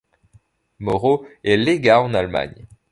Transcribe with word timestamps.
Mauro 0.79 1.27
est 1.43 1.57
légat 1.57 2.01
en 2.01 2.15
Allemagne. 2.15 2.65